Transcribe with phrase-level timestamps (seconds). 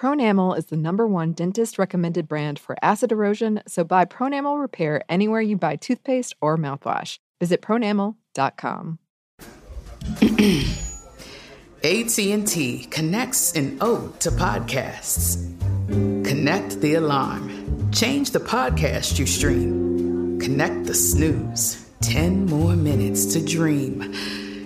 [0.00, 5.02] Pronamel is the number one dentist recommended brand for acid erosion, so buy Pronamel Repair
[5.10, 7.18] anywhere you buy toothpaste or mouthwash.
[7.38, 8.98] Visit pronamel.com.
[11.84, 15.36] AT&T connects an ode to podcasts.
[16.26, 17.90] Connect the alarm.
[17.92, 20.40] Change the podcast you stream.
[20.40, 21.90] Connect the snooze.
[22.00, 24.14] 10 more minutes to dream.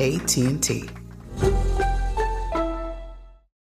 [0.00, 0.99] AT&T.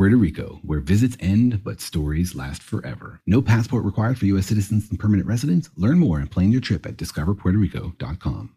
[0.00, 3.20] Puerto Rico, where visits end but stories last forever.
[3.26, 4.46] No passport required for U.S.
[4.46, 5.68] citizens and permanent residents.
[5.76, 8.56] Learn more and plan your trip at discoverpuertorico.com.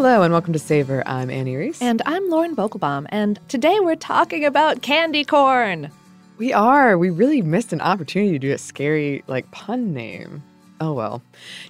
[0.00, 1.02] Hello and welcome to Savor.
[1.06, 1.82] I'm Annie Reese.
[1.82, 5.90] And I'm Lauren Vogelbaum, and today we're talking about candy corn.
[6.36, 6.96] We are.
[6.96, 10.40] We really missed an opportunity to do a scary, like, pun name.
[10.80, 11.20] Oh, well.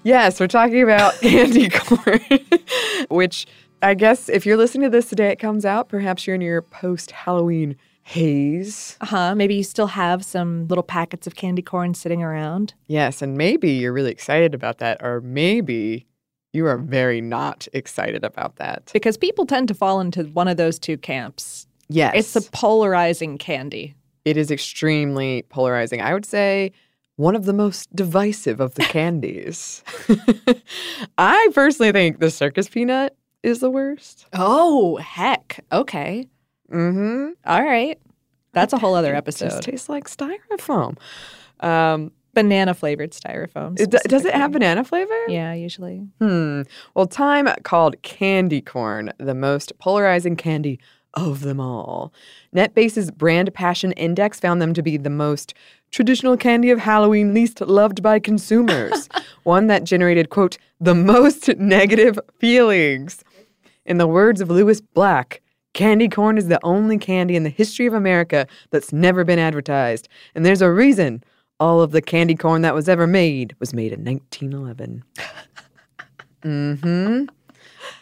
[0.02, 2.20] Yes, we're talking about candy corn,
[3.08, 3.46] which
[3.80, 5.88] I guess if you're listening to this today, it comes out.
[5.88, 8.98] Perhaps you're in your post Halloween haze.
[9.00, 9.34] Uh huh.
[9.36, 12.74] Maybe you still have some little packets of candy corn sitting around.
[12.88, 16.07] Yes, and maybe you're really excited about that, or maybe
[16.52, 18.90] you are very not excited about that.
[18.92, 21.66] Because people tend to fall into one of those two camps.
[21.88, 22.14] Yes.
[22.34, 23.94] It's a polarizing candy.
[24.24, 26.00] It is extremely polarizing.
[26.00, 26.72] I would say
[27.16, 29.82] one of the most divisive of the candies.
[31.18, 34.26] I personally think the circus peanut is the worst.
[34.32, 35.64] Oh, heck.
[35.72, 36.26] Okay.
[36.70, 37.30] Mm-hmm.
[37.46, 37.98] All right.
[38.52, 39.50] That's a whole other It episode.
[39.50, 40.96] just tastes like styrofoam.
[41.60, 42.12] Um,
[42.42, 43.78] Banana flavored styrofoam.
[43.80, 45.16] it, do- does it have banana flavor?
[45.28, 46.06] Yeah, usually.
[46.20, 46.62] Hmm.
[46.94, 50.78] Well, Time called candy corn the most polarizing candy
[51.14, 52.12] of them all.
[52.54, 55.52] NetBase's Brand Passion Index found them to be the most
[55.90, 59.08] traditional candy of Halloween least loved by consumers,
[59.42, 63.24] one that generated, quote, the most negative feelings.
[63.84, 65.40] In the words of Lewis Black,
[65.72, 70.08] candy corn is the only candy in the history of America that's never been advertised.
[70.34, 71.24] And there's a reason
[71.60, 75.02] all of the candy corn that was ever made was made in 1911.
[76.42, 77.24] Mm-hmm.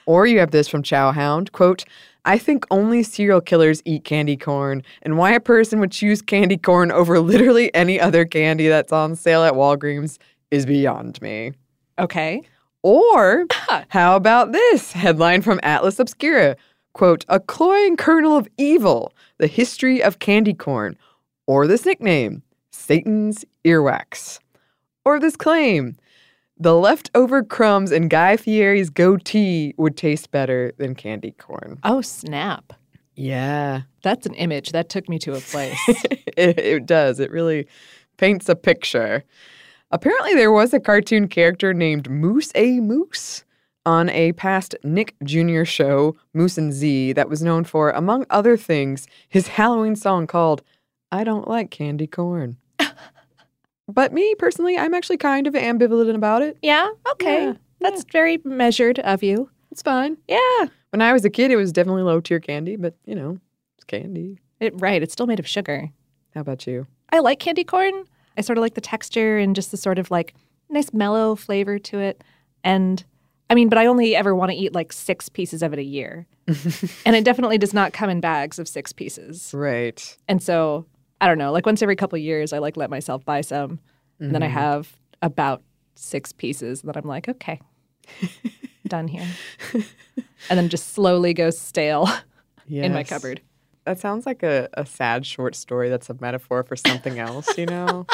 [0.04, 1.84] Or you have this from Chowhound, quote,
[2.24, 6.56] I think only serial killers eat candy corn, and why a person would choose candy
[6.56, 10.18] corn over literally any other candy that's on sale at Walgreens
[10.50, 11.52] is beyond me.
[11.98, 12.42] Okay.
[12.82, 13.46] Or
[13.88, 16.56] how about this headline from Atlas Obscura?
[16.92, 20.96] Quote, a cloying kernel of evil, the history of candy corn.
[21.46, 22.42] Or this nickname,
[22.86, 24.38] Satan's earwax.
[25.04, 25.96] Or this claim,
[26.56, 31.78] the leftover crumbs in Guy Fieri's goatee would taste better than candy corn.
[31.82, 32.72] Oh, snap.
[33.16, 35.78] Yeah, That's an image that took me to a place.
[35.88, 37.18] it, it does.
[37.18, 37.66] It really
[38.18, 39.24] paints a picture.
[39.90, 42.78] Apparently, there was a cartoon character named Moose A.
[42.80, 43.42] Moose.
[43.86, 45.64] on a past Nick Jr.
[45.64, 50.62] show, Moose and Zee, that was known for, among other things, his Halloween song called
[51.10, 52.58] I Don't Like Candy Corn.
[53.88, 56.58] But me personally, I'm actually kind of ambivalent about it.
[56.62, 56.88] Yeah.
[57.12, 57.46] Okay.
[57.46, 59.50] Yeah, That's very measured of you.
[59.70, 60.16] It's fine.
[60.28, 60.66] Yeah.
[60.90, 63.38] When I was a kid, it was definitely low tier candy, but you know,
[63.76, 64.38] it's candy.
[64.60, 65.02] It, right.
[65.02, 65.90] It's still made of sugar.
[66.34, 66.86] How about you?
[67.10, 68.04] I like candy corn.
[68.36, 70.34] I sort of like the texture and just the sort of like
[70.68, 72.24] nice mellow flavor to it.
[72.64, 73.04] And
[73.48, 75.84] I mean, but I only ever want to eat like six pieces of it a
[75.84, 76.26] year.
[76.48, 79.52] and it definitely does not come in bags of six pieces.
[79.54, 80.16] Right.
[80.28, 80.86] And so
[81.20, 83.80] I don't know, like once every couple years, I like let myself buy some.
[84.18, 85.62] And then I have about
[85.94, 86.82] six pieces.
[86.82, 87.60] And then I'm like, okay,
[88.88, 89.26] done here.
[89.74, 92.08] and then just slowly go stale
[92.68, 93.40] in my cupboard.
[93.84, 97.66] That sounds like a, a sad short story that's a metaphor for something else, you
[97.66, 98.06] know?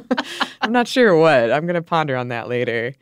[0.60, 1.50] I'm not sure what.
[1.50, 2.94] I'm going to ponder on that later.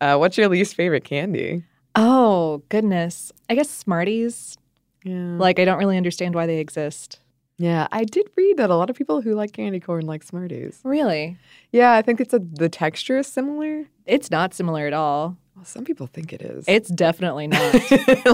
[0.00, 1.64] Uh, what's your least favorite candy?
[1.94, 3.32] Oh, goodness.
[3.50, 4.56] I guess Smarties.
[5.04, 5.36] Yeah.
[5.36, 7.20] Like, I don't really understand why they exist.
[7.58, 10.80] Yeah, I did read that a lot of people who like candy corn like Smarties.
[10.84, 11.36] Really?
[11.72, 13.84] Yeah, I think it's a, the texture is similar.
[14.06, 15.36] It's not similar at all.
[15.56, 16.64] Well, some people think it is.
[16.68, 17.74] It's definitely not.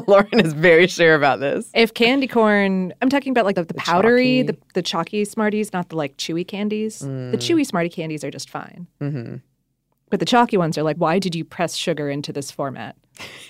[0.09, 1.71] Lauren is very sure about this.
[1.75, 4.43] if candy corn, I'm talking about like the, the, powdery, chalky.
[4.43, 6.99] the, the chalky Smarties, not the like chewy candies.
[6.99, 8.87] The chewy Smartie candies are just fine.
[9.01, 9.37] Mm-hmm.
[10.11, 12.95] But the chalky ones are like, why did you press sugar into this format?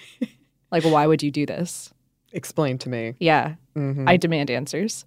[0.71, 1.93] like, why would you do this?
[2.35, 3.15] Explain to me.
[3.21, 4.09] Yeah, Mhm.
[4.09, 5.05] I demand answers.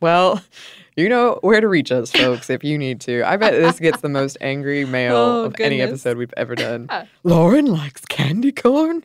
[0.00, 0.40] Well,
[0.96, 3.22] you know where to reach us, folks, if you need to.
[3.28, 6.88] I bet this gets the most angry mail Oh, of any episode we've ever done.
[7.24, 9.04] Lauren likes candy corn.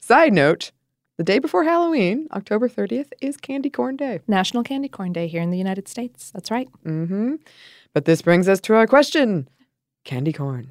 [0.00, 0.72] Side note
[1.16, 4.18] the day before Halloween, October 30th, is Candy Corn Day.
[4.26, 6.30] National Candy Corn Day here in the United States.
[6.32, 6.68] That's right.
[6.84, 7.36] Mm-hmm.
[7.94, 9.48] But this brings us to our question
[10.04, 10.64] Candy corn.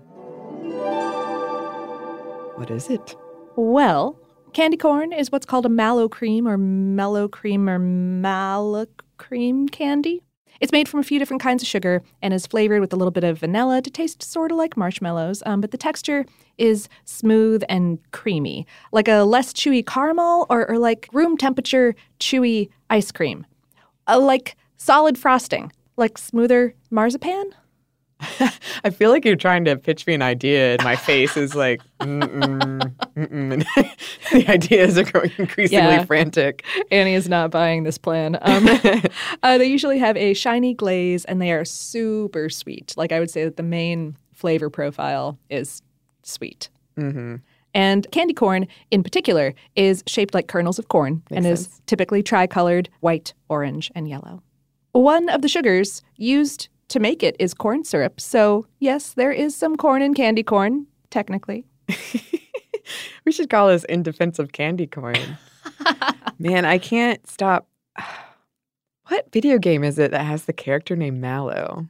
[2.56, 3.16] What is it?
[3.56, 4.18] Well,
[4.54, 8.86] candy corn is what's called a mallow cream or mellow cream or mallow
[9.18, 10.22] cream candy.
[10.60, 13.12] It's made from a few different kinds of sugar and is flavored with a little
[13.12, 16.26] bit of vanilla to taste sort of like marshmallows, um, but the texture
[16.58, 22.70] is smooth and creamy, like a less chewy caramel or, or like room temperature chewy
[22.90, 23.46] ice cream,
[24.08, 27.52] uh, like solid frosting, like smoother marzipan.
[28.84, 31.82] I feel like you're trying to pitch me an idea, and my face is like,
[32.00, 33.52] mm-mm, mm-mm.
[33.54, 33.66] And
[34.46, 36.06] the ideas are growing increasingly Yeah.
[36.06, 36.64] frantic.
[36.92, 38.38] Annie is not buying this plan.
[38.42, 38.68] Um,
[39.44, 42.94] uh, they usually have a shiny glaze and they are super sweet.
[42.98, 45.82] Like I would say that the main flavor profile is
[46.24, 46.70] sweet.
[46.98, 47.36] hmm
[47.74, 51.82] And candy corn, in particular, is shaped like kernels of corn and Makes is sense.
[51.86, 54.42] typically tricolored white, orange, and yellow.
[54.94, 58.22] One of the sugars used to make it is corn syrup.
[58.22, 61.66] So, yes, there is some corn in candy corn, technically.
[63.26, 65.38] We should call this in defense of candy corn.
[66.40, 67.68] Man, I can't stop.
[69.08, 71.88] What video game is it that has the character named Mallow?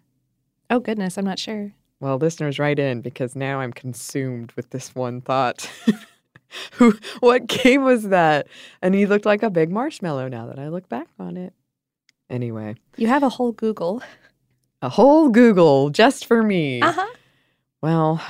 [0.72, 1.72] Oh, goodness, I'm not sure.
[2.00, 5.70] Well, listeners, write in because now I'm consumed with this one thought.
[6.74, 6.98] Who?
[7.20, 8.48] What game was that?
[8.82, 10.30] And he looked like a big marshmallow.
[10.30, 11.54] Now that I look back on it.
[12.28, 14.02] Anyway, You have a whole Google.
[14.82, 16.82] A whole Google just for me.
[16.82, 17.08] Uh huh.
[17.82, 18.22] Well,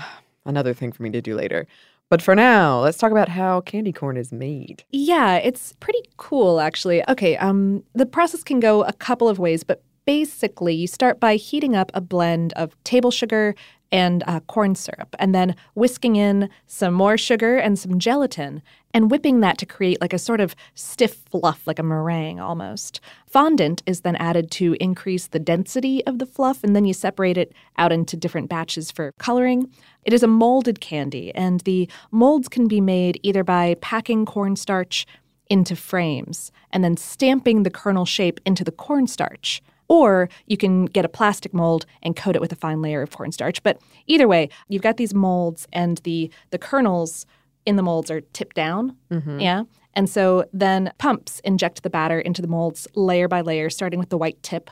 [0.45, 1.68] another thing for me to do later.
[2.09, 4.83] But for now, let's talk about how candy corn is made.
[4.92, 7.07] Yeah, it's pretty cool actually.
[7.09, 11.36] Okay, um the process can go a couple of ways, but basically you start by
[11.36, 13.55] heating up a blend of table sugar
[13.91, 18.62] and uh, corn syrup and then whisking in some more sugar and some gelatin
[18.93, 23.00] and whipping that to create like a sort of stiff fluff like a meringue almost.
[23.27, 27.38] Fondant is then added to increase the density of the fluff and then you separate
[27.38, 29.69] it out into different batches for coloring.
[30.03, 35.05] It is a molded candy and the molds can be made either by packing cornstarch
[35.50, 39.62] into frames and then stamping the kernel shape into the cornstarch.
[39.91, 43.12] Or you can get a plastic mold and coat it with a fine layer of
[43.12, 43.62] cornstarch.
[43.62, 47.25] But either way, you've got these molds and the the kernels
[47.65, 48.95] in the molds are tipped down.
[49.12, 49.39] Mm-hmm.
[49.41, 49.63] Yeah.
[49.93, 54.10] And so then pumps inject the batter into the molds layer by layer, starting with
[54.10, 54.69] the white tip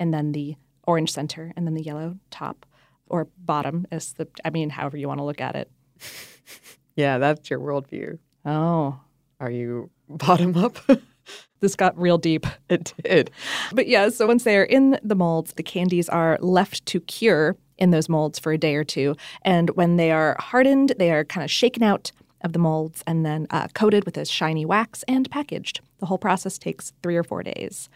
[0.00, 2.66] and then the orange center and then the yellow top
[3.06, 5.70] or bottom is the I mean, however you want to look at it.
[6.96, 8.18] Yeah, that's your worldview.
[8.44, 9.00] Oh.
[9.38, 10.76] Are you bottom up?
[11.60, 12.46] This got real deep.
[12.68, 13.30] it did.
[13.72, 17.56] But yeah, so once they are in the molds, the candies are left to cure
[17.78, 19.16] in those molds for a day or two.
[19.42, 22.12] And when they are hardened, they are kind of shaken out
[22.42, 25.80] of the molds and then uh, coated with a shiny wax and packaged.
[25.98, 27.88] The whole process takes three or four days.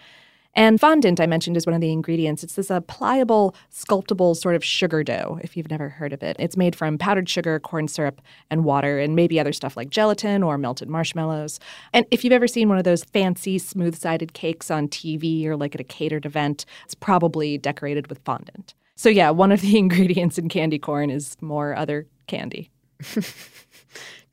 [0.56, 2.44] And fondant, I mentioned, is one of the ingredients.
[2.44, 6.36] It's this uh, pliable, sculptable sort of sugar dough, if you've never heard of it.
[6.38, 8.20] It's made from powdered sugar, corn syrup,
[8.50, 11.58] and water, and maybe other stuff like gelatin or melted marshmallows.
[11.92, 15.56] And if you've ever seen one of those fancy, smooth sided cakes on TV or
[15.56, 18.74] like at a catered event, it's probably decorated with fondant.
[18.96, 22.70] So, yeah, one of the ingredients in candy corn is more other candy.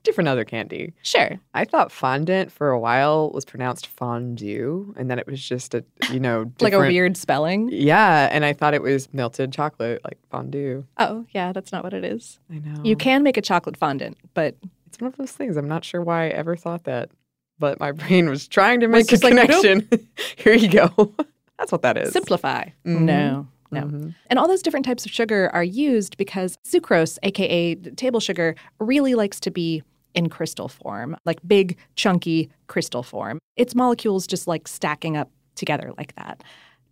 [0.03, 0.93] Different other candy.
[1.03, 1.39] Sure.
[1.53, 5.83] I thought fondant for a while was pronounced fondue, and then it was just a,
[6.11, 7.69] you know, Like a weird spelling.
[7.71, 10.85] Yeah, and I thought it was melted chocolate, like fondue.
[10.97, 12.39] Oh, yeah, that's not what it is.
[12.51, 12.81] I know.
[12.83, 14.55] You can make a chocolate fondant, but
[14.87, 15.55] It's one of those things.
[15.57, 17.09] I'm not sure why I ever thought that,
[17.59, 19.47] but my brain was trying to make a just like, nope.
[19.49, 19.87] connection.
[20.37, 21.13] Here you go.
[21.59, 22.11] That's what that is.
[22.11, 22.65] simplify.
[22.85, 23.01] Mhm.
[23.01, 23.47] No.
[23.73, 23.83] No.
[23.83, 24.15] Mhm.
[24.27, 29.15] And all those different types of sugar are used because sucrose, aka table sugar, really
[29.15, 29.81] likes to be
[30.13, 33.39] in crystal form, like big, chunky crystal form.
[33.55, 36.43] Its molecules just like stacking up together like that.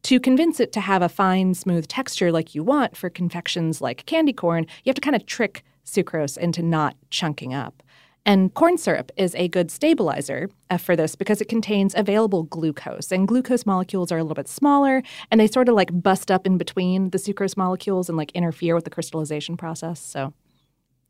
[0.03, 4.05] To convince it to have a fine, smooth texture like you want for confections like
[4.05, 7.83] candy corn, you have to kind of trick sucrose into not chunking up.
[8.25, 13.11] And corn syrup is a good stabilizer uh, for this because it contains available glucose.
[13.11, 16.45] And glucose molecules are a little bit smaller and they sort of like bust up
[16.45, 19.99] in between the sucrose molecules and like interfere with the crystallization process.
[19.99, 20.33] So,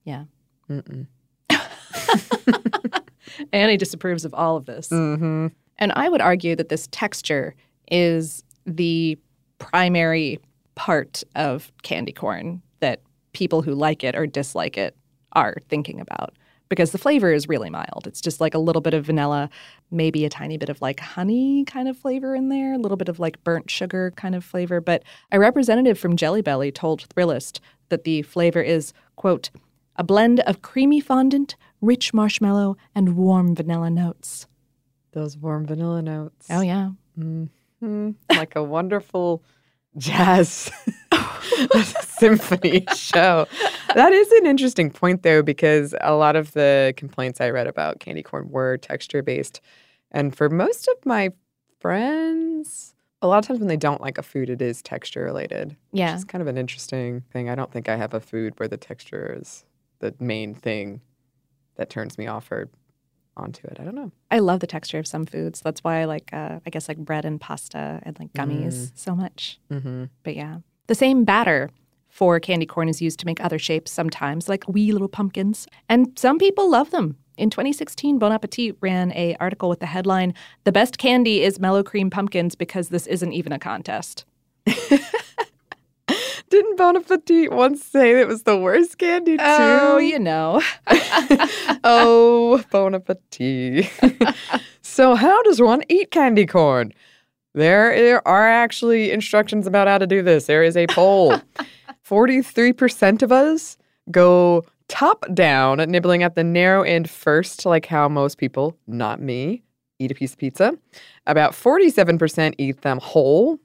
[0.03, 0.25] yeah.
[0.69, 1.07] Mm-mm.
[3.53, 4.89] Annie disapproves of all of this.
[4.89, 5.48] Mm-hmm.
[5.77, 7.55] And I would argue that this texture
[7.89, 9.17] is the
[9.58, 10.39] primary
[10.75, 13.01] part of candy corn that
[13.34, 14.96] people who like it or dislike it
[15.34, 16.34] are thinking about
[16.69, 18.05] because the flavor is really mild.
[18.05, 19.50] It's just like a little bit of vanilla,
[19.91, 23.10] maybe a tiny bit of like honey kind of flavor in there, a little bit
[23.10, 24.79] of like burnt sugar kind of flavor.
[24.79, 29.50] But a representative from Jelly Belly told Thrillist that the flavor is, quote,
[29.96, 34.48] a blend of creamy fondant, rich marshmallow, and warm vanilla notes.
[35.13, 36.48] Those warm vanilla notes.
[36.50, 36.91] Oh, yeah.
[37.17, 38.15] Mhm.
[38.29, 39.43] Like a wonderful
[39.98, 40.69] jazz
[42.01, 43.48] symphony show.
[43.95, 48.00] That is an interesting point, though, because a lot of the complaints I read about
[48.00, 49.62] candy corn were texture based.
[50.12, 51.29] And for most of my
[51.79, 55.75] friends, a lot of times when they don't like a food, it is texture related.
[55.91, 56.13] Yeah.
[56.13, 57.50] It's kind of an interesting thing.
[57.50, 59.65] I don't think I have a food where the texture is
[60.00, 61.01] the main thing
[61.79, 62.69] that turns me off or
[63.38, 63.77] onto it.
[63.79, 64.12] I don't know.
[64.29, 65.62] I love the texture of some foods.
[65.62, 69.15] That's why I like, uh, I guess, like bread and pasta and like gummies so
[69.15, 69.59] much.
[69.71, 70.05] Mm-hmm.
[70.24, 70.57] But yeah,
[70.88, 71.69] the same batter
[72.09, 75.67] for candy corn is used to make other shapes sometimes, like wee little pumpkins.
[75.88, 77.17] And some people love them.
[77.38, 80.33] In 2016, Bon Appetit ran a article with the headline,
[80.65, 84.25] "The best candy is mellow cream pumpkins because this isn't even a contest."
[86.50, 89.44] Didn't Bon Appetit once say it was the worst candy too?
[89.46, 90.62] Oh, you know.
[91.84, 93.89] oh, Bon Appetit.
[94.82, 96.91] so, how does one eat candy corn?
[97.53, 100.46] There, there are actually instructions about how to do this.
[100.46, 101.39] There is a poll.
[102.08, 103.77] 43% of us
[104.10, 109.62] go top down, nibbling at the narrow end first, like how most people, not me,
[110.00, 110.77] eat a piece of pizza.
[111.27, 113.60] About 47% eat them whole,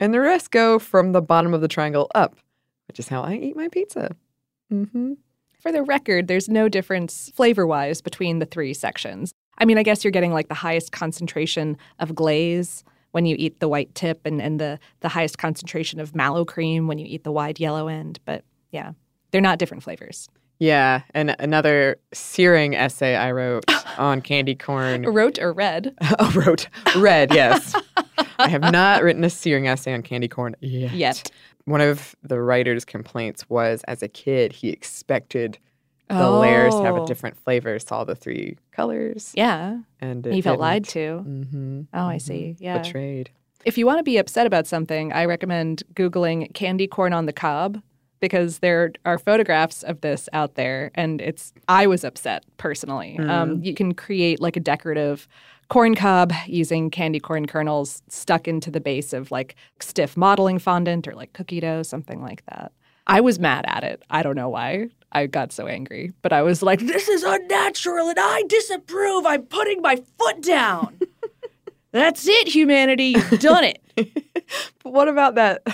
[0.00, 2.36] and the rest go from the bottom of the triangle up,
[2.88, 4.14] which is how I eat my pizza.
[4.72, 5.14] Mm-hmm.
[5.60, 9.32] For the record, there's no difference flavor wise between the three sections.
[9.58, 13.60] I mean, I guess you're getting like the highest concentration of glaze when you eat
[13.60, 17.24] the white tip and, and the, the highest concentration of mallow cream when you eat
[17.24, 18.20] the wide yellow end.
[18.24, 18.92] But yeah,
[19.30, 20.28] they're not different flavors.
[20.58, 23.64] Yeah, and another searing essay I wrote
[23.98, 25.02] on candy corn.
[25.02, 25.94] Wrote or read?
[26.18, 27.74] oh, wrote read, yes.
[28.38, 30.92] I have not written a searing essay on candy corn yet.
[30.92, 31.30] Yet.
[31.64, 35.58] One of the writer's complaints was, as a kid, he expected
[36.08, 37.06] the layers to have a Oh.
[37.06, 39.78] different flavor, saw the three colors, Yeah.
[40.00, 41.24] and He felt lied to.
[41.26, 41.80] Mm-hmm.
[41.92, 42.54] Oh, I see.
[42.60, 42.78] Yeah.
[42.78, 43.30] Betrayed.
[43.64, 47.32] If you want to be upset about something, I recommend Googling candy corn on the
[47.32, 47.82] cob
[48.20, 53.18] because there are photographs of this out there and it's I was upset personally.
[53.18, 55.26] Um, you can create like a decorative
[55.68, 61.08] corn cob using candy corn kernels stuck into the base of like stiff modeling fondant
[61.08, 62.72] or like cookie dough, something like that.
[63.06, 64.02] I was mad at it.
[64.10, 64.88] I don't know why.
[65.12, 69.24] I got so angry, but I was like, this is unnatural and I disapprove.
[69.24, 70.98] I'm putting my foot down.
[71.92, 73.14] That's it, humanity.
[73.16, 73.82] You've done it.
[74.82, 75.66] But what about that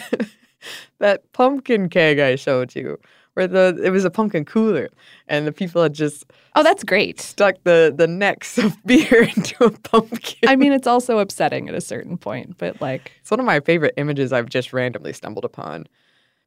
[0.98, 2.98] that pumpkin keg I showed you,
[3.34, 4.88] where the it was a pumpkin cooler,
[5.28, 6.24] and the people had just
[6.54, 7.20] Oh, that's great.
[7.20, 10.48] stuck the the necks of beer into a pumpkin.
[10.48, 13.60] I mean, it's also upsetting at a certain point, but like, It's one of my
[13.60, 15.86] favorite images I've just randomly stumbled upon.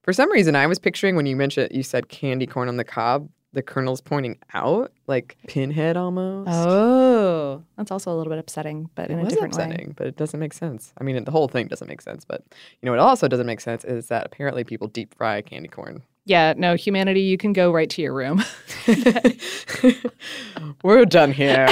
[0.04, 2.84] For some reason, I was picturing when you mentioned you said candy corn on the
[2.84, 6.50] cob, the kernels pointing out, like pinhead almost.
[6.51, 9.63] Oh, that's also a little bit upsetting, but in It a different way.
[9.63, 10.94] upsetting, but it doesn't make sense.
[11.00, 12.25] I mean, the whole thing doesn't make sense.
[12.25, 12.44] But
[12.82, 16.04] you know, what also doesn't make sense is that apparently people deep fry candy corn.
[16.25, 18.44] Yeah, no, humanity, you can go right to your room.
[20.84, 21.67] We're done here.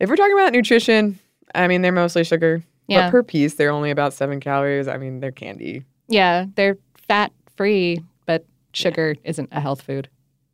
[0.00, 1.18] if we're talking about nutrition,
[1.54, 2.62] I mean, they're mostly sugar.
[2.88, 3.06] Yeah.
[3.06, 4.88] But per piece, they're only about seven calories.
[4.88, 5.84] I mean, they're candy.
[6.08, 10.08] yeah, they're fat free, but sugar isn't a health food.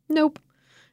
[0.09, 0.39] Nope.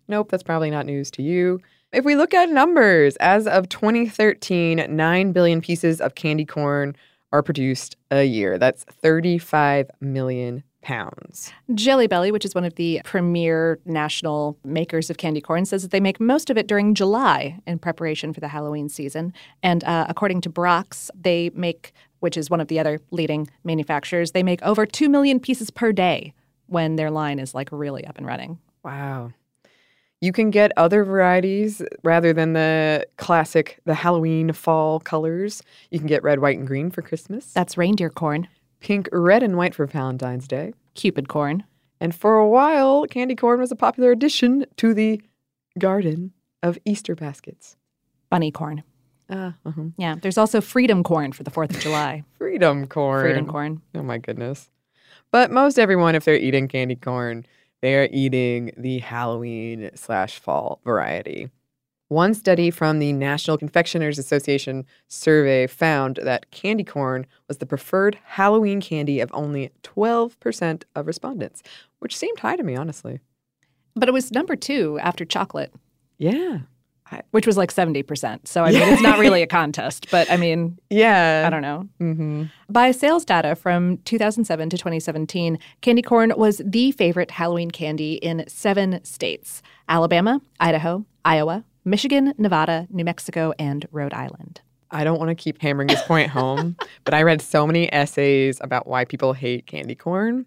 [0.09, 1.61] Nope, that's probably not news to you.
[1.93, 6.97] If we look at numbers, as of 2013, 9 billion pieces of candy corn
[7.33, 8.59] are produced a year.
[8.59, 11.53] That's 35 million pounds.
[11.75, 15.91] Jelly Belly, which is one of the premier national makers of candy corn, says that
[15.91, 19.33] they make most of it during July in preparation for the Halloween season.
[19.62, 24.33] And uh, according to Brach's, they make, which is one of the other leading manufacturers,
[24.33, 26.35] they make over 2 million pieces per day
[26.67, 28.59] when their line is like really up and running.
[28.85, 29.33] Wow.
[30.21, 35.62] You can get other varieties rather than the classic, the Halloween fall colors.
[35.91, 38.49] You can get red, white, and green for Christmas, That's reindeer corn,
[38.85, 40.75] pink, red, and white for Valentine's Day.
[40.95, 41.64] Cupid corn.
[42.00, 45.23] And for a while, candy corn was a popular addition to the
[45.79, 47.76] garden of Easter baskets.
[48.29, 48.83] Bunny corn.
[49.31, 49.85] Ah, uh-huh.
[49.97, 52.25] Yeah, there's also freedom corn for the 4th of July.
[52.37, 53.23] freedom corn.
[53.23, 53.81] freedom corn.
[53.95, 54.71] Oh my goodness.
[55.33, 57.47] But most everyone, if they're eating candy corn,
[57.81, 61.49] they are eating the Halloween slash fall variety.
[62.08, 68.18] One study from the National Confectioners Association survey found that candy corn was the preferred
[68.25, 71.62] Halloween candy of only 12% of respondents,
[72.00, 73.20] which seemed high to me, honestly.
[73.96, 75.73] But it was number two after chocolate,
[76.18, 76.58] Yeah.
[77.30, 78.49] which was like 70%.
[78.49, 81.44] So, I mean, it's not really a contest, but I mean, Yeah.
[81.46, 81.88] I don't know.
[82.00, 82.44] Mm-hmm.
[82.68, 88.44] By sales data from 2007 to 2017, candy corn was the favorite Halloween candy in
[88.46, 94.61] seven states Alabama, Idaho, Iowa, Michigan, Nevada, New Mexico, and Rhode Island.
[94.91, 98.59] I don't want to keep hammering this point home, but I read so many essays
[98.61, 100.47] about why people hate candy corn,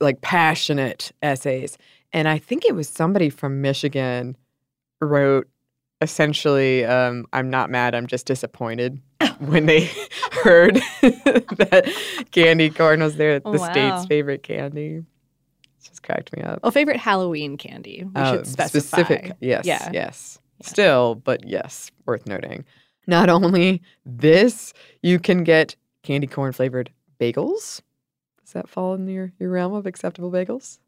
[0.00, 1.76] like passionate essays.
[2.12, 4.36] And I think it was somebody from Michigan
[5.00, 5.48] wrote
[6.00, 9.00] essentially, um, I'm not mad, I'm just disappointed
[9.38, 9.84] when they
[10.42, 11.92] heard that
[12.30, 13.70] candy corn was their the Oh, wow.
[13.72, 14.96] state's favorite candy.
[14.96, 15.04] It
[15.82, 16.60] just cracked me up.
[16.62, 18.04] Well, favorite Halloween candy.
[18.04, 18.78] We Uh, should specify.
[19.02, 19.90] Specific, yes, Yeah.
[19.92, 20.38] yes.
[20.62, 22.64] Still, but yes, worth noting.
[23.06, 26.90] Not only this, you can get candy corn flavored
[27.20, 27.80] bagels.
[28.42, 30.78] Does that fall in your, your realm of acceptable bagels?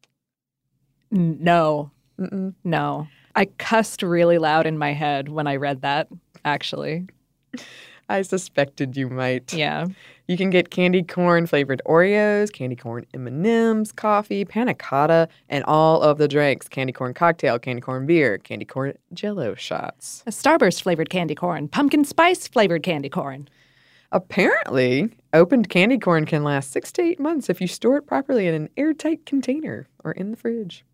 [1.11, 2.55] No, Mm-mm.
[2.65, 3.09] no.
[3.35, 6.09] I cussed really loud in my head when I read that,
[6.45, 7.07] actually.
[8.09, 9.53] I suspected you might.
[9.53, 9.87] Yeah.
[10.29, 16.03] You can get candy corn flavored Oreos, candy corn M&Ms, coffee, panna cotta, and all
[16.03, 20.23] of the drinks: candy corn cocktail, candy corn beer, candy corn Jello shots.
[20.27, 23.49] A Starburst flavored candy corn, pumpkin spice flavored candy corn.
[24.13, 28.47] Apparently, opened candy corn can last six to eight months if you store it properly
[28.47, 30.85] in an airtight container or in the fridge.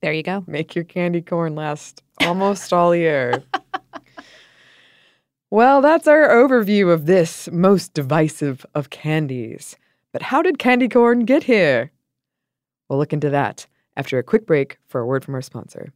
[0.00, 0.44] There you go.
[0.46, 3.42] Make your candy corn last almost all year.
[5.54, 9.76] well, that's our overview of this most divisive of candies.
[10.10, 11.92] But how did candy corn get here?
[12.88, 15.92] We'll look into that after a quick break for a word from our sponsor.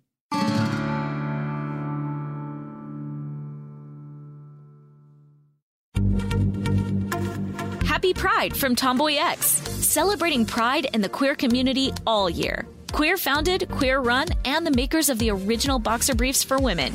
[7.84, 12.64] Happy Pride from Tomboy X, celebrating pride and the queer community all year.
[12.92, 16.94] Queer founded, queer run, and the makers of the original boxer briefs for women,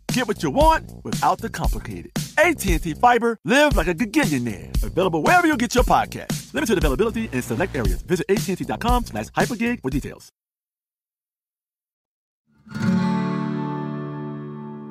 [0.13, 2.11] Get what you want without the complicated.
[2.37, 4.83] AT&T Fiber, live like a gigillionaire.
[4.83, 6.53] Available wherever you get your podcast.
[6.53, 8.01] Limited availability in select areas.
[8.01, 10.29] Visit AT&T.com slash hypergig for details.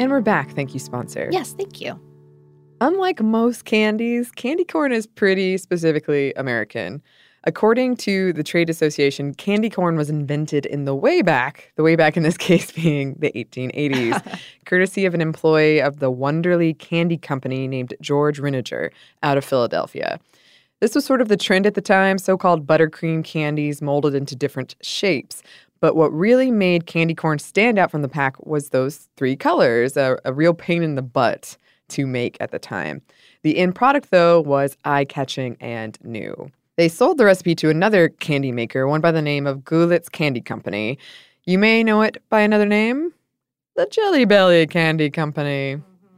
[0.00, 0.52] And we're back.
[0.52, 1.28] Thank you, sponsor.
[1.30, 2.00] Yes, thank you.
[2.80, 7.02] Unlike most candies, candy corn is pretty specifically American.
[7.44, 11.96] According to the trade association, candy corn was invented in the way back, the way
[11.96, 17.16] back in this case being the 1880s, courtesy of an employee of the Wonderly Candy
[17.16, 18.90] Company named George Renninger
[19.22, 20.20] out of Philadelphia.
[20.80, 24.36] This was sort of the trend at the time, so called buttercream candies molded into
[24.36, 25.42] different shapes.
[25.80, 29.96] But what really made candy corn stand out from the pack was those three colors,
[29.96, 31.56] a, a real pain in the butt
[31.88, 33.00] to make at the time.
[33.42, 36.50] The end product, though, was eye catching and new.
[36.80, 40.40] They sold the recipe to another candy maker, one by the name of Goelitz Candy
[40.40, 40.96] Company.
[41.44, 43.12] You may know it by another name
[43.76, 45.76] the Jelly Belly Candy Company.
[45.76, 46.16] Mm-hmm.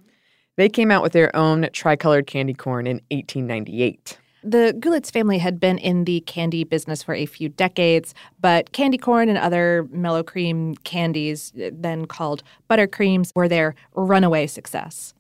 [0.57, 4.19] They came out with their own tricolored candy corn in 1898.
[4.45, 8.99] The Goelitz family had been in the candy business for a few decades, but candy
[8.99, 15.13] corn and other mellow cream candies, eh, then called buttercreams, were their runaway success.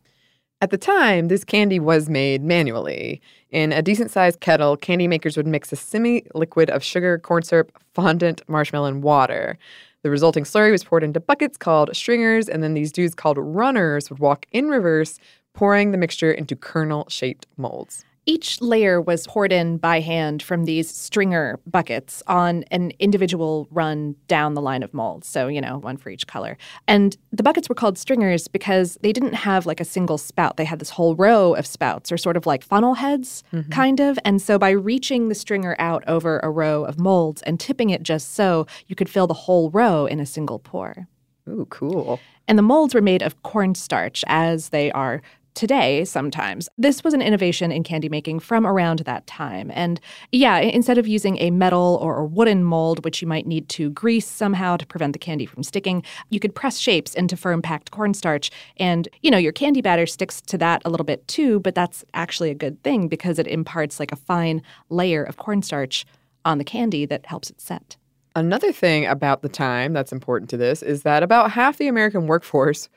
[0.62, 3.20] At the time, this candy was made manually.
[3.50, 7.42] In a decent sized kettle, candy makers would mix a semi liquid of sugar, corn
[7.42, 9.58] syrup, fondant, marshmallow, and water.
[10.02, 14.08] The resulting slurry was poured into buckets called stringers, and then these dudes called runners
[14.08, 15.18] would walk in reverse,
[15.52, 18.04] pouring the mixture into kernel shaped molds.
[18.24, 24.14] Each layer was poured in by hand from these stringer buckets on an individual run
[24.28, 25.26] down the line of molds.
[25.26, 26.56] So, you know, one for each color.
[26.86, 30.56] And the buckets were called stringers because they didn't have like a single spout.
[30.56, 33.70] They had this whole row of spouts, or sort of like funnel heads, Mm-hmm.
[33.72, 34.18] kind of.
[34.24, 38.04] And so by reaching the stringer out over a row of molds and tipping it
[38.04, 41.08] just so, you could fill the whole row in a single pour.
[41.48, 42.20] Ooh, cool.
[42.46, 45.22] And the molds were made of cornstarch, as they are
[45.54, 46.68] today sometimes.
[46.78, 49.70] This was an innovation in candy making from around that time.
[49.74, 53.68] And yeah, instead of using a metal or a wooden mold, which you might need
[53.70, 57.62] to grease somehow to prevent the candy from sticking, you could press shapes into firm
[57.62, 58.50] packed cornstarch.
[58.76, 62.04] And, you know, your candy batter sticks to that a little bit too, but that's
[62.14, 66.04] actually a good thing because it imparts like a fine layer of cornstarch
[66.44, 67.96] on the candy that helps it set.
[68.34, 72.26] Another thing about the time that's important to this is that about half the American
[72.26, 72.88] workforce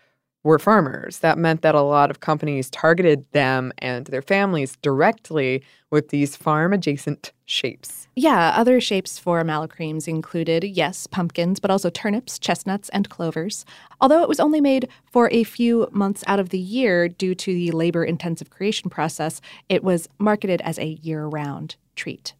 [0.45, 1.19] were farmers.
[1.19, 6.35] That meant that a lot of companies targeted them and their families directly with these
[6.35, 8.07] farm adjacent shapes.
[8.15, 13.65] Yeah, other shapes for mellowcremes included, yes, pumpkins, but also turnips, chestnuts, and clovers.
[13.99, 17.51] Although it was only made for a few months out of the year due to
[17.51, 22.33] the labor intensive creation process, it was marketed as a year round treat.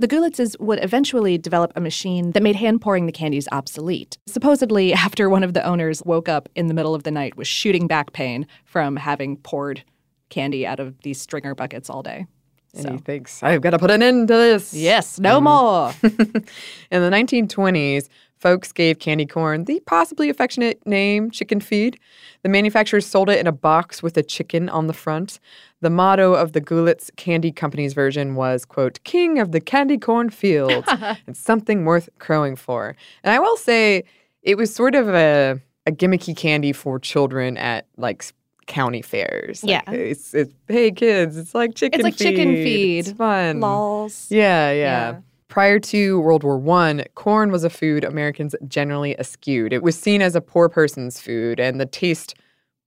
[0.00, 4.16] The Goelitzes would eventually develop a machine that made hand pouring the candies obsolete.
[4.26, 7.48] Supposedly, after one of the owners woke up in the middle of the night with
[7.48, 9.82] shooting back pain from having poured
[10.28, 12.26] candy out of these stringer buckets all day.
[12.74, 14.74] And he thinks, I've got to put an end to this.
[14.74, 15.44] Yes, no mm.
[15.44, 15.94] more.
[16.90, 18.08] In the 1920s,
[18.38, 21.98] folks gave candy corn the possibly affectionate name chicken feed.
[22.42, 25.40] The manufacturers sold it in a box with a chicken on the front.
[25.80, 30.30] The motto of the Goelitz Candy Company's version was, quote, King of the Candy Corn
[30.30, 30.84] Field.
[31.26, 32.96] it's something worth crowing for.
[33.22, 34.04] And I will say,
[34.42, 38.24] it was sort of a, a gimmicky candy for children at like
[38.66, 39.62] county fairs.
[39.64, 39.92] Like, Yeah.
[39.92, 42.06] It's, it's, hey kids, it's like chicken feed.
[42.06, 42.36] it's like feed.
[42.36, 42.98] chicken feed.
[43.00, 43.60] It's fun.
[43.60, 44.26] Lols.
[44.30, 44.74] Yeah, yeah.
[45.12, 45.20] Yeah.
[45.48, 49.72] Prior to World War One, corn was a food Americans generally eschewed.
[49.72, 52.34] It was seen as a poor person's food, and the taste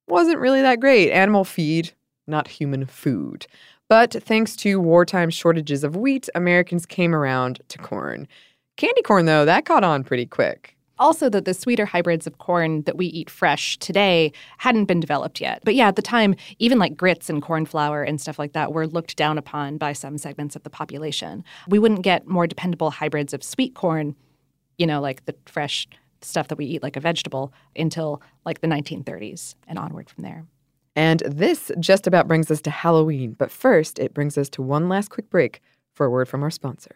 [0.08, 1.12] wasn't really that great.
[1.12, 1.92] Animal feed,
[2.28, 3.48] not human food.
[3.90, 8.28] But thanks to wartime shortages of wheat, Americans came around to corn.
[8.78, 10.78] Candy corn, though, that caught on pretty quick.
[11.02, 15.42] Also that the sweeter hybrids of corn that we eat fresh today hadn't been developed
[15.42, 15.62] yet.
[15.66, 18.72] But yeah, at the time, even like grits and corn flour and stuff like that
[18.72, 21.44] were looked down upon by some segments of the population.
[21.68, 24.16] We wouldn't get more dependable hybrids of sweet corn,
[24.78, 25.88] you know, like the fresh
[26.22, 30.46] stuff that we eat like a vegetable, until like the 1930s and onward from there.
[30.96, 33.34] And this just about brings us to Halloween.
[33.34, 35.62] But first, it brings us to one last quick break
[35.94, 36.96] for a word from our sponsor.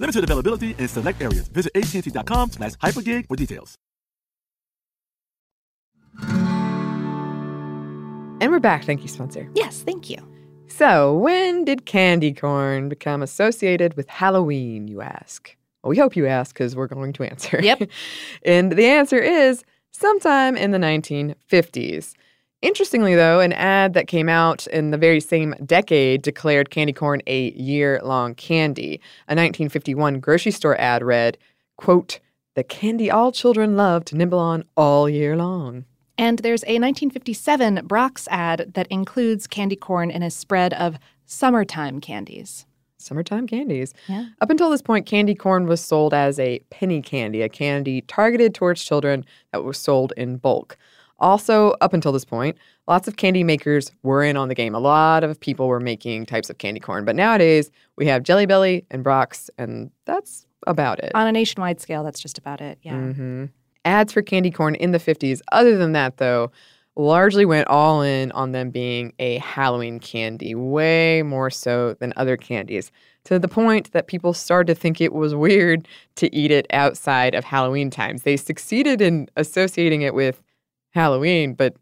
[0.00, 1.46] Limited availability in select areas.
[1.48, 3.76] Visit AT&T.com slash hypergig for details.
[8.40, 8.84] And we're back.
[8.84, 9.50] Thank you, sponsor.
[9.54, 10.16] Yes, thank you.
[10.66, 15.54] So, when did candy corn become associated with Halloween, you ask?
[15.82, 17.60] Well, we hope you ask because we're going to answer.
[17.62, 17.90] Yep.
[18.44, 22.14] and the answer is sometime in the 1950s.
[22.62, 27.22] Interestingly, though, an ad that came out in the very same decade declared candy corn
[27.26, 29.00] a year long candy.
[29.28, 31.38] A 1951 grocery store ad read,
[31.76, 32.20] quote,
[32.54, 35.86] the candy all children love to nibble on all year long.
[36.18, 41.98] And there's a 1957 Brach's ad that includes candy corn in a spread of summertime
[41.98, 42.66] candies.
[42.98, 43.94] Summertime candies.
[44.06, 44.26] Yeah.
[44.42, 48.54] Up until this point, candy corn was sold as a penny candy, a candy targeted
[48.54, 50.76] towards children that was sold in bulk.
[51.20, 52.56] Also, up until this point,
[52.88, 54.74] lots of candy makers were in on the game.
[54.74, 57.04] A lot of people were making types of candy corn.
[57.04, 61.12] But nowadays, we have Jelly Belly and Brach's, and that's about it.
[61.14, 62.78] On a nationwide scale, that's just about it.
[62.82, 62.94] Yeah.
[62.94, 63.46] Mm-hmm.
[63.84, 66.50] Ads for candy corn in the 50s, other than that, though,
[66.96, 72.36] largely went all in on them being a Halloween candy, way more so than other
[72.36, 72.90] candies,
[73.24, 77.34] to the point that people started to think it was weird to eat it outside
[77.34, 78.22] of Halloween times.
[78.22, 80.42] They succeeded in associating it with
[80.90, 81.74] Halloween, but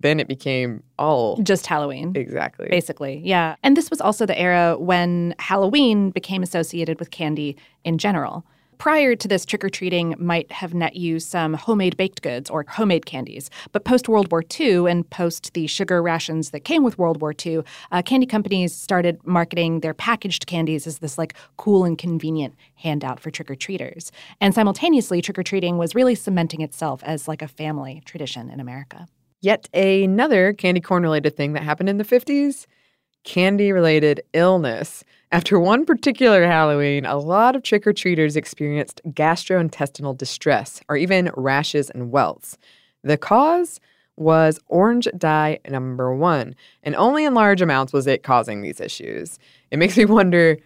[0.00, 2.12] then it became all Just Halloween.
[2.14, 2.68] exactly.
[2.68, 3.56] Basically, yeah.
[3.62, 8.44] And this was also the era when Halloween became associated with candy in general.
[8.78, 12.64] Prior to this, trick or treating might have net you some homemade baked goods or
[12.68, 13.50] homemade candies.
[13.72, 17.34] But post World War II and post the sugar rations that came with World War
[17.44, 17.62] II,
[17.92, 23.20] uh, candy companies started marketing their packaged candies as this like cool and convenient handout
[23.20, 24.12] for trick or treaters.
[24.40, 28.60] And simultaneously, trick or treating was really cementing itself as like a family tradition in
[28.60, 29.08] America.
[29.40, 32.66] Yet another candy corn related thing that happened in the 50s
[33.26, 35.04] candy related illness.
[35.32, 41.30] After one particular Halloween, a lot of trick or treaters experienced gastrointestinal distress or even
[41.36, 42.56] rashes and welts.
[43.02, 43.80] The cause
[44.16, 49.38] was orange dye number one, and only in large amounts was it causing these issues.
[49.70, 50.58] It makes me wonder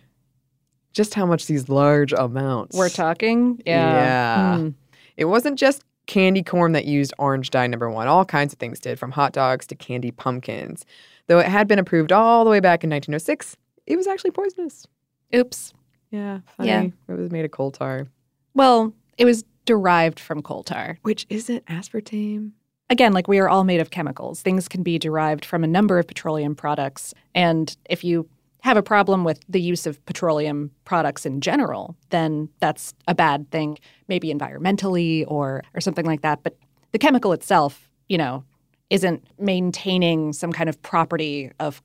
[0.93, 2.77] just how much these large amounts.
[2.77, 3.61] We're talking?
[3.65, 4.59] Yeah.
[4.59, 4.69] Hmm.
[5.17, 8.09] It wasn't just candy corn that used orange dye number one.
[8.09, 10.85] All kinds of things did, from hot dogs to candy pumpkins.
[11.29, 13.57] Though it had been approved all the way back in 1906,
[13.91, 14.87] it was actually poisonous.
[15.35, 15.75] Oops.
[16.11, 16.69] Yeah, funny.
[16.69, 16.83] Yeah.
[17.09, 18.07] It was made of coal tar,
[18.55, 20.99] Well, it was derived from coal tar.
[21.03, 22.53] which isn't aspartame.
[22.89, 24.43] Again, like we are all made of chemicals.
[24.43, 27.15] Things can be derived from a number of petroleum products.
[27.35, 28.29] And if you
[28.63, 33.49] have a problem with the use of petroleum products in general, then that's a bad
[33.53, 36.43] thing, maybe environmentally or or something like that.
[36.43, 36.57] But
[36.93, 38.43] the chemical itself, you know,
[38.91, 41.81] isn't maintaining some kind of property of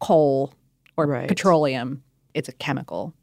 [0.00, 0.52] coal
[1.00, 1.28] or Right.
[1.28, 2.02] petroleum.
[2.34, 3.14] It's a chemical.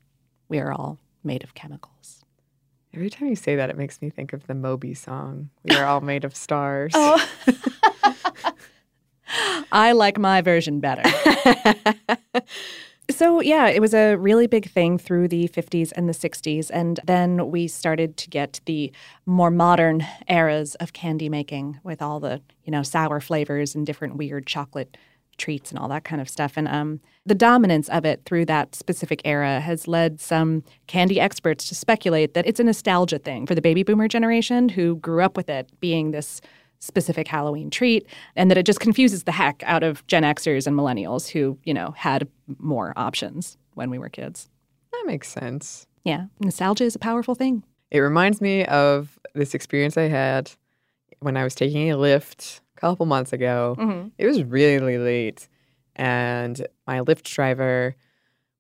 [0.50, 2.24] We are all made of chemicals.
[2.94, 5.50] Every time you say that, it makes me think of the Moby song.
[5.64, 6.94] We are all made of stars.
[6.96, 7.24] Oh.
[9.72, 11.04] I like my version better.
[13.12, 16.72] so, yeah, it was a really big thing through the 50s and the 60s.
[16.74, 18.92] And then we started to get the
[19.26, 24.16] more modern eras of candy making with all the, you know, sour flavors and different
[24.16, 24.96] weird chocolate
[25.38, 26.54] treats and all that kind of stuff.
[26.56, 31.68] And um, the dominance of it through that specific era has led some candy experts
[31.70, 35.38] to speculate that it's a nostalgia thing for the baby boomer generation who grew up
[35.38, 36.42] with it being this
[36.80, 40.78] specific Halloween treat, and that it just confuses the heck out of Gen Xers and
[40.78, 42.28] millennials who, you know, had
[42.60, 44.50] more options when we were kids.
[44.92, 45.88] that makes sense.
[46.04, 47.64] Yeah, nostalgia is a powerful thing.
[47.92, 50.52] It reminds me of this experience I had
[51.20, 53.76] when I was taking a lift couple months ago.
[53.80, 54.12] Mhm.
[54.18, 55.48] It was really late,
[55.96, 57.96] and my Lyft driver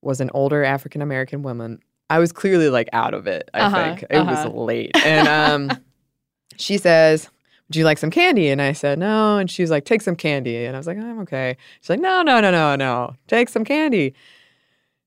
[0.01, 1.79] was an older African American woman.
[2.09, 3.49] I was clearly like out of it.
[3.53, 4.45] I Uh-huh, think it uh-huh.
[4.49, 5.77] was late, and um,
[6.57, 7.29] she says,
[7.67, 10.15] "Would you like some candy?" And I said, "No." And she was like, "Take some
[10.15, 13.15] candy." And I was like, "I'm okay." She's like, "No, no, no, no, no.
[13.27, 14.13] Take some candy."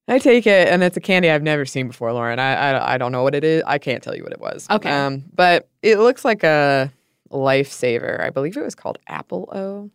[0.08, 2.40] I take it, and it's a candy I've never seen before, Lauren.
[2.40, 3.62] I, I I don't know what it is.
[3.64, 4.66] I can't tell you what it was.
[4.68, 4.90] Okay.
[4.90, 6.92] Um, but it looks like a
[7.32, 8.20] lifesaver.
[8.20, 9.90] I believe it was called Apple O.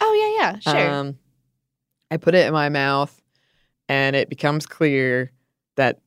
[0.00, 0.90] Oh, yeah, yeah, sure.
[0.90, 1.18] Um,
[2.10, 3.22] I put it in my mouth,
[3.88, 5.32] and it becomes clear
[5.76, 6.00] that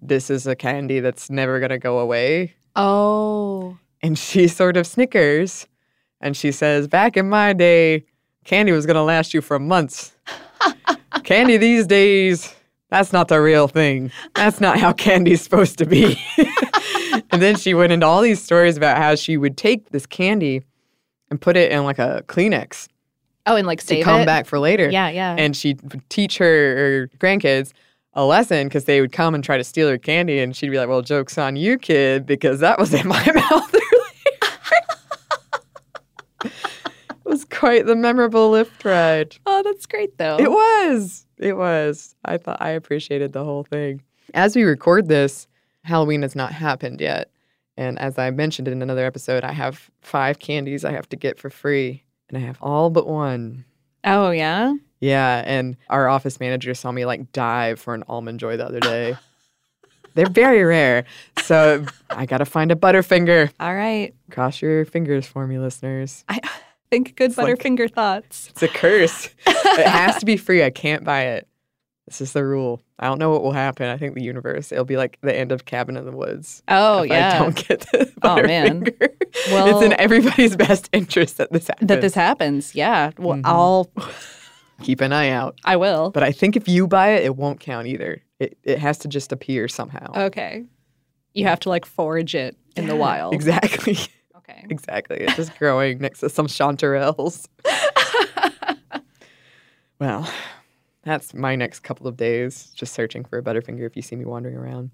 [0.00, 2.54] this is a candy that's never going to go away.
[2.76, 3.78] oh.
[4.02, 5.66] And she sort of snickers
[6.20, 8.04] and she says, Back in my day,
[8.44, 10.14] candy was going to last you for months.
[11.24, 12.54] candy these days,
[12.88, 14.10] that's not the real thing.
[14.34, 16.18] That's not how candy's supposed to be.
[17.30, 20.62] and then she went into all these stories about how she would take this candy
[21.30, 22.88] and put it in like a Kleenex
[23.46, 24.26] Oh, and like save to come it?
[24.26, 24.90] back for later.
[24.90, 25.34] Yeah, yeah.
[25.38, 26.44] And she'd teach her,
[26.76, 27.72] her grandkids
[28.12, 30.78] a lesson because they would come and try to steal her candy, and she'd be
[30.78, 33.74] like, "Well, jokes on you, kid, because that was in my mouth."
[36.44, 36.52] it
[37.24, 39.36] was quite the memorable Lyft ride.
[39.46, 40.36] oh, that's great, though.
[40.38, 41.26] It was.
[41.38, 42.14] It was.
[42.24, 44.02] I thought I appreciated the whole thing.
[44.34, 45.46] As we record this,
[45.84, 47.30] Halloween has not happened yet.
[47.76, 51.38] And as I mentioned in another episode, I have five candies I have to get
[51.38, 52.04] for free.
[52.28, 53.64] And I have all but one.
[54.04, 54.74] Oh, yeah?
[55.00, 55.42] Yeah.
[55.46, 59.16] And our office manager saw me like dive for an almond joy the other day.
[60.14, 61.04] They're very rare.
[61.42, 63.52] So I got to find a Butterfinger.
[63.60, 64.12] All right.
[64.30, 66.24] Cross your fingers for me, listeners.
[66.28, 66.40] I
[66.90, 68.48] think good like- Butterfinger thoughts.
[68.50, 69.30] It's a curse.
[69.46, 70.62] it has to be free.
[70.64, 71.48] I can't buy it.
[72.10, 72.82] This is the rule.
[72.98, 73.88] I don't know what will happen.
[73.88, 76.60] I think the universe, it'll be like the end of Cabin in the Woods.
[76.66, 77.36] Oh, yeah.
[77.36, 78.82] I don't get the Oh, man.
[78.82, 79.08] Butterfinger.
[79.70, 81.88] it's in everybody's best interest that this happens.
[81.88, 82.74] That this happens.
[82.74, 83.12] Yeah.
[83.16, 83.42] Well, Mhm.
[83.44, 83.90] I'll,
[84.82, 85.58] Keep an eye out.
[85.64, 86.10] I will.
[86.10, 88.22] But I think if you buy it, it won't count either.
[88.40, 90.10] It, it has to just appear somehow.
[90.26, 90.64] Okay.
[91.34, 93.34] You have to like forage it in the wild.
[93.34, 93.98] Exactly.
[94.36, 94.64] Okay.
[94.70, 95.18] Exactly.
[95.18, 97.46] It's just growing next to some chanterelles.
[100.00, 100.28] well,
[101.02, 104.24] that's my next couple of days, just searching for a Butterfinger if you see me
[104.24, 104.90] wandering around.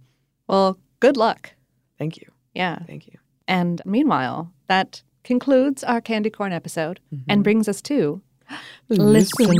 [0.49, 1.53] Well, good luck.
[1.99, 2.31] Thank you.
[2.55, 2.79] Yeah.
[2.87, 3.19] Thank you.
[3.49, 7.31] And meanwhile, that concludes our candy corn episode Mm-hmm.
[7.31, 8.21] and brings us to
[8.89, 9.55] Listener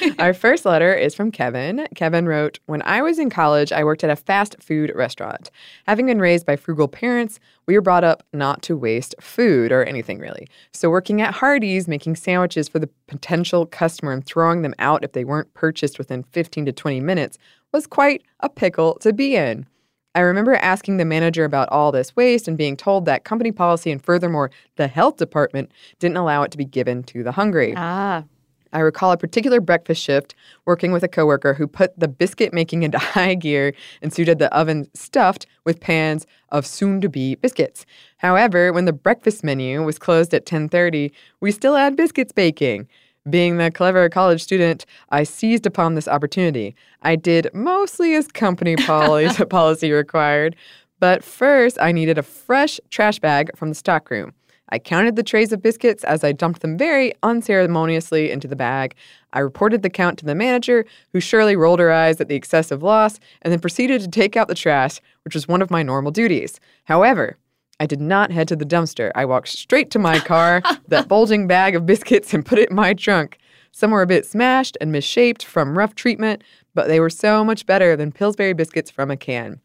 [0.18, 1.86] Our first letter is from Kevin.
[1.94, 5.50] Kevin wrote When I was in college, I worked at a fast food restaurant.
[5.86, 9.84] Having been raised by frugal parents, we were brought up not to waste food or
[9.84, 10.46] anything really.
[10.72, 15.12] So, working at Hardee's, making sandwiches for the potential customer and throwing them out if
[15.12, 17.38] they weren't purchased within 15 to 20 minutes
[17.72, 19.66] was quite a pickle to be in.
[20.14, 23.90] I remember asking the manager about all this waste and being told that company policy
[23.92, 27.74] and furthermore, the health department didn't allow it to be given to the hungry.
[27.76, 28.24] Ah.
[28.72, 30.34] I recall a particular breakfast shift
[30.66, 34.52] working with a coworker who put the biscuit making into high gear and suited the
[34.54, 37.86] oven stuffed with pans of soon-to-be biscuits.
[38.18, 42.88] However, when the breakfast menu was closed at 10:30, we still had biscuits baking.
[43.28, 46.74] Being the clever college student, I seized upon this opportunity.
[47.02, 50.56] I did mostly as company policy, policy required,
[51.00, 54.32] but first I needed a fresh trash bag from the stockroom.
[54.70, 58.94] I counted the trays of biscuits as I dumped them very unceremoniously into the bag.
[59.32, 62.82] I reported the count to the manager, who surely rolled her eyes at the excessive
[62.82, 66.10] loss and then proceeded to take out the trash, which was one of my normal
[66.10, 66.60] duties.
[66.84, 67.36] However,
[67.80, 69.12] I did not head to the dumpster.
[69.14, 72.76] I walked straight to my car, that bulging bag of biscuits, and put it in
[72.76, 73.38] my trunk.
[73.70, 76.42] Some were a bit smashed and misshaped from rough treatment,
[76.74, 79.60] but they were so much better than Pillsbury biscuits from a can.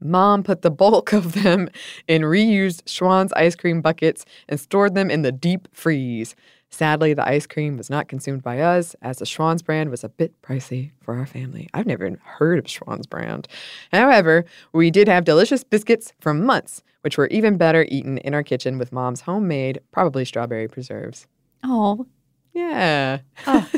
[0.00, 1.68] Mom put the bulk of them
[2.08, 6.34] in reused Schwan's ice cream buckets and stored them in the deep freeze.
[6.70, 10.08] Sadly, the ice cream was not consumed by us, as the Schwan's brand was a
[10.08, 11.68] bit pricey for our family.
[11.72, 13.46] I've never even heard of Schwan's brand.
[13.92, 18.42] However, we did have delicious biscuits for months, which were even better eaten in our
[18.42, 21.28] kitchen with mom's homemade, probably strawberry preserves.
[21.62, 22.06] Oh,
[22.52, 23.18] Yeah.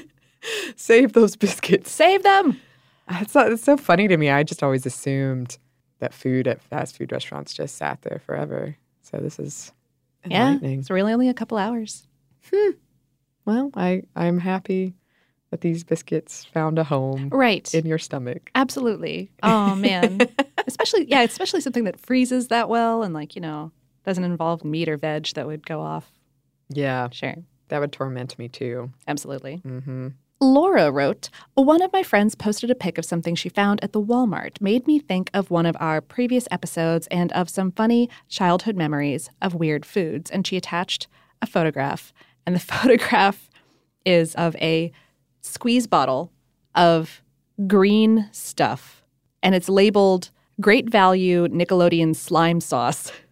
[0.77, 1.91] Save those biscuits.
[1.91, 2.61] save them.
[3.11, 4.31] It's it's so funny to me.
[4.31, 5.59] I just always assumed
[5.99, 8.77] that food at fast food restaurants just sat there forever.
[9.03, 9.73] So this is
[10.29, 12.07] Yeah, it's really only a couple hours.
[12.53, 12.71] Hmm.
[13.45, 14.95] Well, I I'm happy
[15.51, 17.73] that these biscuits found a home Right.
[17.73, 18.51] in your stomach.
[18.55, 19.31] Absolutely.
[19.43, 20.21] Oh man.
[20.67, 23.71] especially yeah, especially something that freezes that well and like, you know,
[24.05, 26.11] doesn't involve meat or veg that would go off.
[26.69, 27.35] Yeah, Sure.
[27.69, 28.91] that would torment me too.
[29.07, 29.63] Absolutely.
[29.65, 30.09] Mm-hmm.
[30.41, 34.03] Laura wrote, One of my friends posted a pic of something she found at the
[34.03, 38.77] Walmart, made me think of one of our previous episodes and of some funny childhood
[38.77, 40.31] memories of weird foods.
[40.31, 41.09] And she attached
[41.41, 42.13] a photograph.
[42.45, 43.49] And the photograph
[44.05, 44.93] is of a
[45.41, 46.31] squeeze bottle
[46.75, 47.23] of
[47.67, 49.03] green stuff.
[49.43, 50.31] And it's labeled
[50.61, 53.11] Great Value Nickelodeon Slime Sauce.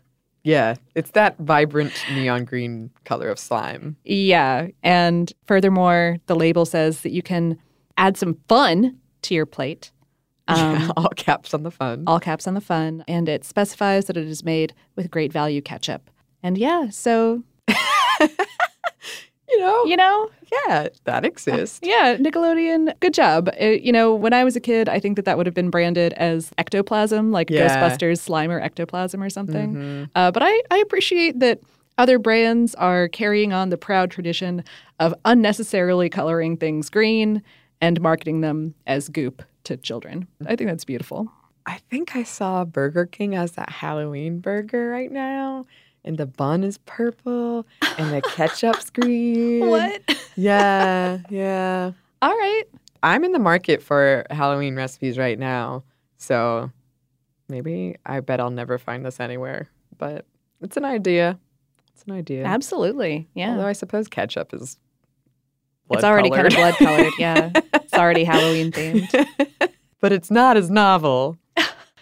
[0.44, 3.96] Yeah, it's that vibrant neon green color of slime.
[4.04, 4.68] Yeah.
[4.82, 7.58] And furthermore, the label says that you can
[7.96, 9.90] add some fun to your plate.
[10.46, 12.04] Um, All caps on the fun.
[12.06, 13.02] all caps on the fun.
[13.08, 16.10] And it specifies that it is made with great value ketchup.
[16.42, 17.42] And yeah, so,
[19.54, 20.30] you know, you know,
[20.66, 21.80] yeah, that exists.
[21.82, 23.48] yeah, Nickelodeon, good job.
[23.60, 25.70] Uh, you know, when I was a kid, I think that that would have been
[25.70, 27.68] branded as ectoplasm, like Yeah.
[27.68, 30.08] Ghostbusters slime or ectoplasm or something.
[30.14, 31.60] Uh, but I, I appreciate that
[31.98, 34.64] other brands are carrying on the proud tradition
[34.98, 37.42] of unnecessarily coloring things green
[37.80, 40.26] and marketing them as goop to children.
[40.46, 41.30] I think that's beautiful.
[41.66, 45.64] I think I saw Burger King as that Halloween burger right now.
[46.04, 47.66] And the bun is purple
[47.98, 49.68] and the ketchup's green.
[49.68, 50.02] What?
[50.36, 51.92] Yeah, yeah.
[52.20, 52.64] All right.
[53.02, 55.84] I'm in the market for Halloween recipes right now.
[56.18, 56.70] So
[57.48, 59.68] maybe I bet I'll never find this anywhere.
[59.96, 60.26] But
[60.60, 61.38] it's an idea.
[61.92, 62.44] It's an idea.
[62.44, 63.28] Absolutely.
[63.34, 63.52] Yeah.
[63.52, 64.78] Although I suppose ketchup is
[65.90, 66.78] it's already kind of blood-colored.
[66.78, 67.12] blood colored.
[67.18, 67.50] Yeah.
[67.74, 69.26] it's already Halloween themed.
[70.00, 71.36] but it's not as novel.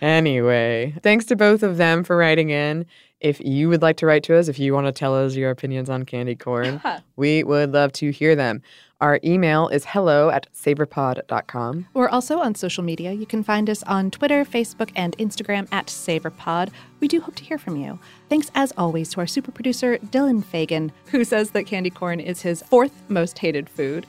[0.00, 2.86] anyway, thanks to both of them for writing in.
[3.22, 5.50] If you would like to write to us, if you want to tell us your
[5.50, 6.82] opinions on candy corn,
[7.16, 8.62] we would love to hear them.
[9.00, 11.86] Our email is hello at savorpod.com.
[11.94, 13.12] We're also on social media.
[13.12, 16.70] You can find us on Twitter, Facebook, and Instagram at SavorPod.
[16.98, 17.98] We do hope to hear from you.
[18.28, 22.42] Thanks, as always, to our super producer, Dylan Fagan, who says that candy corn is
[22.42, 24.04] his fourth most hated food.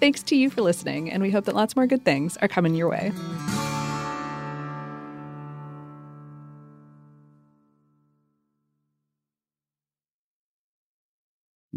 [0.00, 2.74] Thanks to you for listening, and we hope that lots more good things are coming
[2.74, 3.12] your way.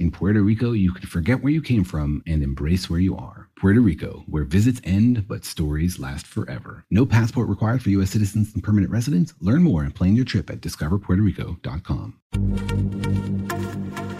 [0.00, 3.48] In Puerto Rico, you can forget where you came from and embrace where you are.
[3.56, 6.84] Puerto Rico, where visits end but stories last forever.
[6.90, 8.10] No passport required for U.S.
[8.10, 9.34] citizens and permanent residents.
[9.40, 12.18] Learn more and plan your trip at discoverpuertorico.com.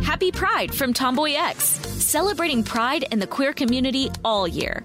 [0.04, 4.84] Happy Pride from Tomboy X, celebrating pride in the queer community all year.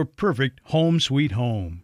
[0.05, 1.83] perfect home sweet home.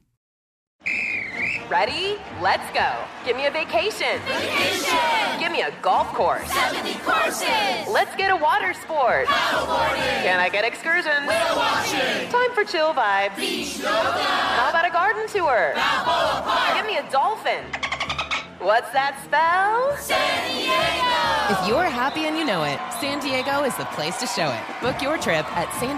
[1.69, 2.15] Ready?
[2.41, 2.95] Let's go.
[3.25, 4.21] Give me a vacation.
[4.25, 5.39] Vacation.
[5.39, 6.49] Give me a golf course.
[6.53, 7.47] 70 courses.
[7.91, 9.27] Let's get a water sport.
[9.27, 10.23] Paddleboarding.
[10.23, 11.27] Can I get excursions?
[11.27, 12.31] Whale watching.
[12.31, 13.35] Time for chill vibes.
[13.35, 13.91] Beach yoga.
[13.91, 15.73] How about a garden tour?
[15.75, 16.77] Balboa Park.
[16.77, 17.65] Give me a dolphin.
[18.59, 19.95] What's that spell?
[19.97, 21.61] San Diego.
[21.61, 24.81] If you're happy and you know it, San Diego is the place to show it.
[24.81, 25.97] Book your trip at san